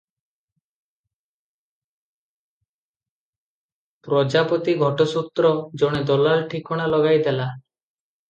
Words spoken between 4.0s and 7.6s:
ପ୍ରଜାପତି ଘଟସୂତ୍ର, ଜଣେ ଦଲାଲ ଠିକଣା ଲଗାଇ ଦେଲା।